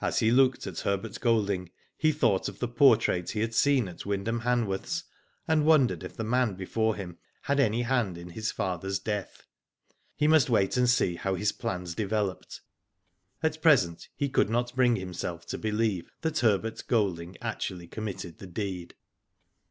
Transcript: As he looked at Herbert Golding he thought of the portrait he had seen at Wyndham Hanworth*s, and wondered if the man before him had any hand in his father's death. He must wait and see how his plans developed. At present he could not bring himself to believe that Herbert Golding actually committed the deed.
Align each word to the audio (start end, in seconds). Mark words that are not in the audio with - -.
As 0.00 0.20
he 0.20 0.30
looked 0.30 0.66
at 0.66 0.80
Herbert 0.80 1.20
Golding 1.20 1.70
he 1.98 2.10
thought 2.10 2.48
of 2.48 2.60
the 2.60 2.66
portrait 2.66 3.32
he 3.32 3.40
had 3.40 3.52
seen 3.54 3.88
at 3.88 4.06
Wyndham 4.06 4.40
Hanworth*s, 4.40 5.04
and 5.46 5.66
wondered 5.66 6.02
if 6.02 6.16
the 6.16 6.24
man 6.24 6.54
before 6.54 6.94
him 6.94 7.18
had 7.42 7.60
any 7.60 7.82
hand 7.82 8.16
in 8.16 8.30
his 8.30 8.50
father's 8.50 8.98
death. 8.98 9.44
He 10.16 10.26
must 10.26 10.48
wait 10.48 10.78
and 10.78 10.88
see 10.88 11.16
how 11.16 11.34
his 11.34 11.52
plans 11.52 11.94
developed. 11.94 12.62
At 13.42 13.60
present 13.60 14.08
he 14.16 14.30
could 14.30 14.48
not 14.48 14.74
bring 14.74 14.96
himself 14.96 15.44
to 15.48 15.58
believe 15.58 16.10
that 16.22 16.38
Herbert 16.38 16.82
Golding 16.88 17.36
actually 17.42 17.86
committed 17.86 18.38
the 18.38 18.46
deed. 18.46 18.94